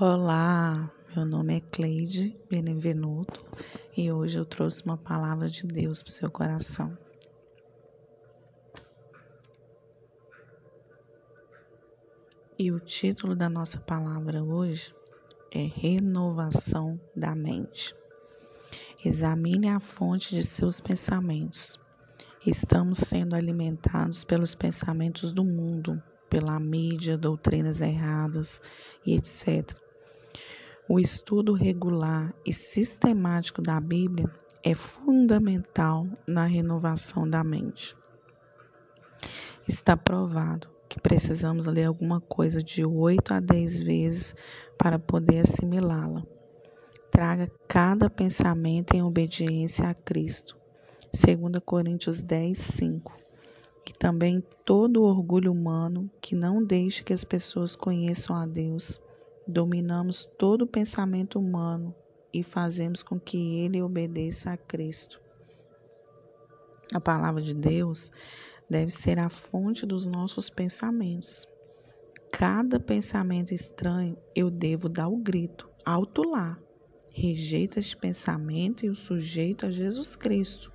[0.00, 3.44] Olá, meu nome é Cleide Benevenuto
[3.96, 6.96] e hoje eu trouxe uma palavra de Deus para o seu coração.
[12.56, 14.94] E o título da nossa palavra hoje
[15.50, 17.92] é Renovação da Mente.
[19.04, 21.76] Examine a fonte de seus pensamentos.
[22.46, 28.60] Estamos sendo alimentados pelos pensamentos do mundo, pela mídia, doutrinas erradas
[29.04, 29.87] e etc.
[30.90, 34.26] O estudo regular e sistemático da Bíblia
[34.64, 37.94] é fundamental na renovação da mente.
[39.68, 44.34] Está provado que precisamos ler alguma coisa de 8 a 10 vezes
[44.78, 46.22] para poder assimilá-la.
[47.10, 50.56] Traga cada pensamento em obediência a Cristo.
[51.12, 53.12] 2 Coríntios 10, 5.
[53.86, 58.98] E também todo orgulho humano que não deixe que as pessoas conheçam a Deus
[59.48, 61.94] dominamos todo o pensamento humano
[62.32, 65.18] e fazemos com que ele obedeça a Cristo.
[66.92, 68.10] A palavra de Deus
[68.68, 71.46] deve ser a fonte dos nossos pensamentos.
[72.30, 76.58] Cada pensamento estranho eu devo dar o grito, alto lá.
[77.14, 80.70] Rejeita este pensamento e o sujeito a Jesus Cristo.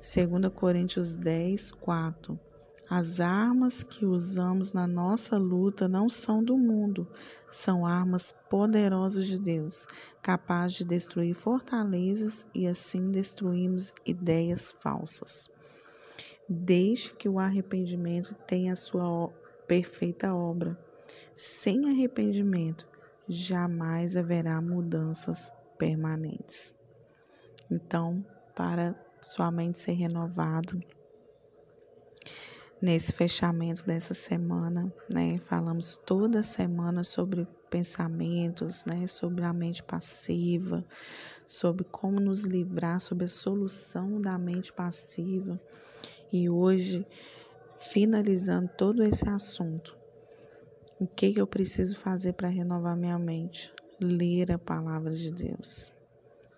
[0.00, 2.40] 2 Coríntios 10, 4
[2.90, 7.06] as armas que usamos na nossa luta não são do mundo,
[7.48, 9.86] são armas poderosas de Deus,
[10.20, 15.48] capazes de destruir fortalezas e assim destruirmos ideias falsas.
[16.48, 19.28] Deixe que o arrependimento tenha sua
[19.68, 20.76] perfeita obra.
[21.36, 22.88] Sem arrependimento,
[23.28, 26.74] jamais haverá mudanças permanentes.
[27.70, 30.76] Então, para sua mente ser renovada,
[32.80, 35.38] nesse fechamento dessa semana, né?
[35.38, 39.06] Falamos toda semana sobre pensamentos, né?
[39.06, 40.84] Sobre a mente passiva,
[41.46, 45.60] sobre como nos livrar, sobre a solução da mente passiva.
[46.32, 47.06] E hoje,
[47.76, 49.96] finalizando todo esse assunto,
[50.98, 53.72] o que, que eu preciso fazer para renovar minha mente?
[54.00, 55.92] Ler a palavra de Deus.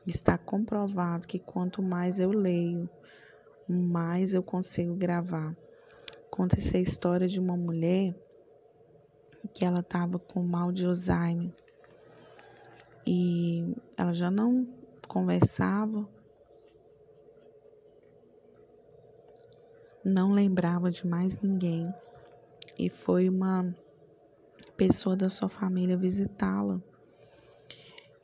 [0.07, 2.89] Está comprovado que quanto mais eu leio,
[3.69, 5.57] mais eu consigo gravar
[6.35, 8.15] Conta-se a história de uma mulher
[9.53, 11.53] que ela estava com mal de Alzheimer.
[13.07, 14.67] E ela já não
[15.07, 16.09] conversava,
[20.03, 21.93] não lembrava de mais ninguém.
[22.79, 23.71] E foi uma
[24.75, 26.81] pessoa da sua família visitá-la.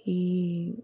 [0.07, 0.83] E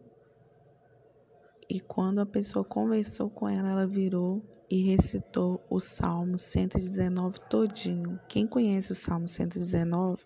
[1.71, 4.43] e quando a pessoa conversou com ela, ela virou
[4.75, 8.19] e recitou o Salmo 119 todinho.
[8.29, 10.21] Quem conhece o Salmo 119?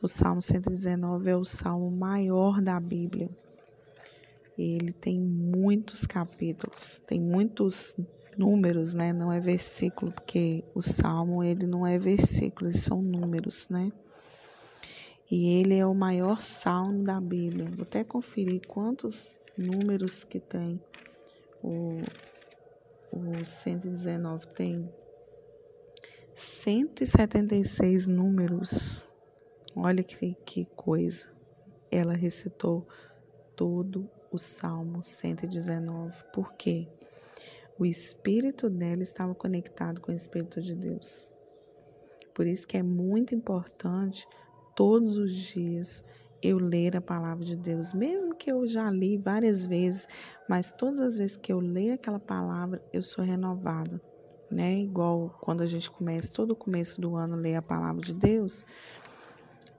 [0.00, 3.28] O Salmo 119 é o salmo maior da Bíblia.
[4.56, 7.96] Ele tem muitos capítulos, tem muitos
[8.38, 9.12] números, né?
[9.12, 13.90] Não é versículo, porque o salmo ele não é versículo, são números, né?
[15.28, 17.64] E ele é o maior salmo da Bíblia.
[17.64, 20.80] Vou até conferir quantos números que tem
[21.60, 21.98] o
[23.14, 24.92] o 119 tem
[26.34, 29.12] 176 números.
[29.76, 31.32] Olha que, que coisa.
[31.92, 32.86] Ela recitou
[33.54, 36.24] todo o Salmo 119.
[36.32, 36.88] Por quê?
[37.78, 41.28] O espírito dela estava conectado com o espírito de Deus.
[42.34, 44.26] Por isso que é muito importante
[44.74, 46.02] todos os dias
[46.46, 50.06] eu ler a palavra de Deus, mesmo que eu já li várias vezes,
[50.48, 54.00] mas todas as vezes que eu leio aquela palavra, eu sou renovada,
[54.50, 54.78] né?
[54.78, 58.64] Igual quando a gente começa, todo começo do ano, ler a palavra de Deus,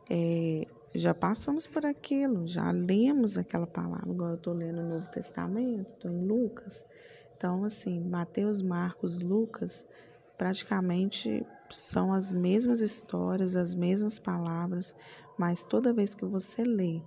[0.10, 4.10] é, já passamos por aquilo, já lemos aquela palavra.
[4.10, 6.86] Agora eu estou lendo o Novo Testamento, estou em Lucas.
[7.36, 9.86] Então, assim, Mateus, Marcos, Lucas,
[10.38, 14.94] praticamente são as mesmas histórias, as mesmas palavras,
[15.38, 17.02] mas toda vez que você lê,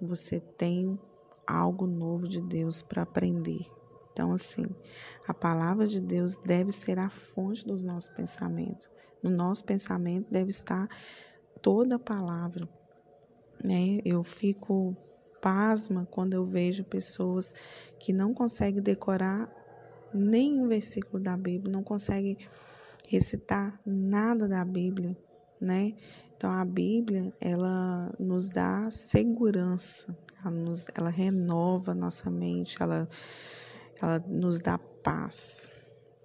[0.00, 0.98] você tem
[1.46, 3.66] algo novo de Deus para aprender.
[4.12, 4.66] Então, assim,
[5.26, 8.90] a palavra de Deus deve ser a fonte dos nossos pensamentos.
[9.22, 10.88] No nosso pensamento deve estar
[11.62, 12.68] toda a palavra.
[13.62, 14.00] Né?
[14.04, 14.94] Eu fico
[15.40, 17.54] pasma quando eu vejo pessoas
[17.98, 19.50] que não conseguem decorar
[20.12, 22.36] nenhum versículo da Bíblia, não conseguem
[23.08, 25.16] recitar nada da Bíblia,
[25.60, 25.94] né?
[26.36, 33.08] Então a Bíblia ela nos dá segurança, ela, nos, ela renova nossa mente, ela,
[34.00, 35.70] ela nos dá paz.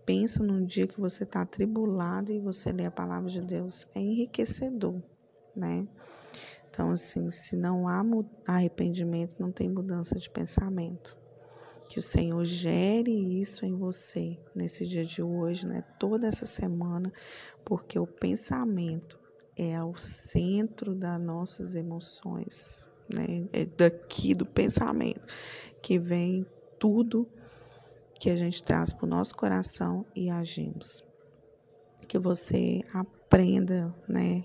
[0.06, 4.00] Pensa num dia que você está atribulado e você lê a palavra de Deus, é
[4.00, 5.02] enriquecedor,
[5.56, 5.88] né?
[6.70, 8.04] Então, assim, se não há
[8.46, 11.18] arrependimento, não tem mudança de pensamento.
[11.90, 15.84] Que o Senhor gere isso em você nesse dia de hoje, né?
[15.98, 17.12] Toda essa semana,
[17.64, 19.18] porque o pensamento
[19.58, 23.48] é o centro das nossas emoções, né?
[23.54, 25.26] É daqui do pensamento
[25.82, 26.46] que vem
[26.78, 27.28] tudo
[28.20, 31.04] que a gente traz para o nosso coração e agimos.
[32.08, 34.44] Que você aprenda, né?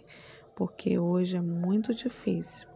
[0.54, 2.68] Porque hoje é muito difícil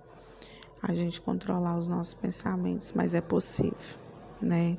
[0.82, 4.05] a gente controlar os nossos pensamentos, mas é possível,
[4.40, 4.78] né?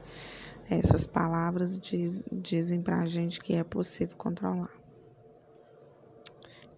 [0.69, 4.71] Essas palavras diz, dizem para a gente que é possível controlar.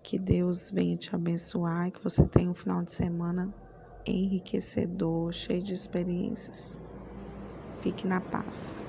[0.04, 3.54] Que Deus venha te abençoar e que você tenha um final de semana
[4.06, 6.80] enriquecedor, cheio de experiências.
[7.78, 8.84] Fique na paz.